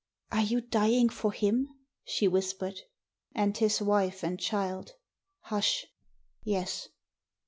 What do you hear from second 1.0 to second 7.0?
for him?" she whispered. "And his wife and child. Hush! Yes."